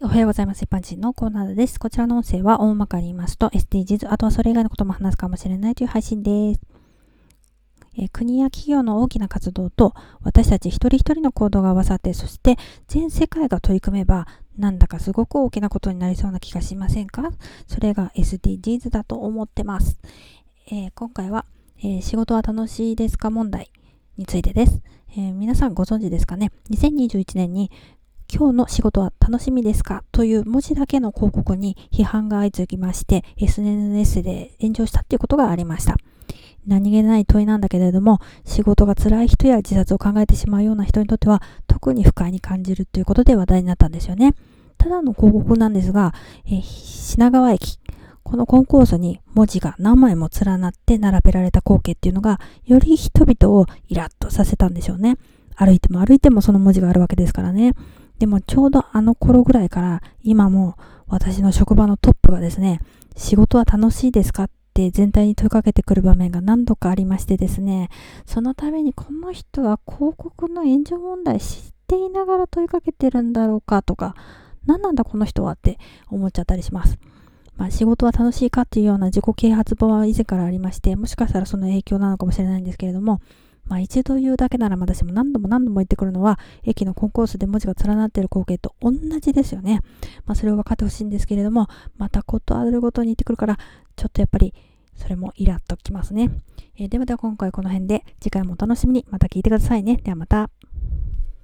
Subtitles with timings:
[0.00, 0.62] おはようございます。
[0.62, 1.80] 一般人のコーナーです。
[1.80, 6.60] こちらの音声は大まかに言いますと SDGs、あとはそれ以外のことも話すかもしれないという配信です。
[7.98, 17.32] え、国や企業の大きな活動と私たち一人一人の行動が合わさって、そして全世界が取り組めば、なんだかすごく大きなことになりそうな気がしませんか？
[17.66, 19.98] それが SDGs だと思ってます。
[20.68, 21.44] えー、今回は、
[21.80, 23.72] えー、仕事は楽しいですか問題
[24.16, 24.80] についてです。
[25.16, 27.72] え皆さんご存知ですかね ?2021 年に
[28.30, 30.04] 今日の仕事は楽しみですか？
[30.12, 35.96] という文字だけの広告に批判が相次ぎまして、SNS で炎上したっていうことがありました。
[36.66, 44.34] 何気ない問いなんだけれども、仕事が辛い人や自殺を考えてしまうような人にとっては、特に不快に感じるということで話題になったんですよね。
[44.76, 46.12] ただの広告なんですが、
[46.44, 47.78] えー、品川駅、
[48.22, 55.16] このコンコースに文字が何枚も連なって並べられた光景っていうのが、より人々をイラッとさせたんでしょうね。
[55.56, 57.72] 歩いても歩いてもその文字があるわけですからね。
[58.18, 62.80] でもちょうどあの頃ぐらいから今も私の職場のトップがですね、
[63.16, 67.88] 仕事は楽しいですかって全体に問いかけてくる場面が何度かありましてですね、
[68.26, 74.14] そのためにこの人は広告の炎上問題知っていながら問いかけてるんだろうかとか、
[74.66, 76.98] 何なんだこの人はって思っちゃったりします。
[77.56, 83.20] まあ、仕事は楽しいかっていうような自己啓発本は以前からありまして、もしかしたらその影響なのかもしれないんですけれども、
[83.68, 89.80] まあ一度言うだけならまだしも何度も何度も言ってくるのは、駅のコンコースで文字が連なっている光景と同じですよね。
[90.26, 93.58] まあそれを分かってほしいんですけれども、またことあるごとに言ってくるから、
[93.96, 94.54] ちょっとやっぱり
[94.94, 96.30] それもイラっときますね。
[96.76, 99.96] えー、ではでは今回この辺で、次回もお楽しみにまた聞いてくださいね。
[99.96, 100.50] ではまた。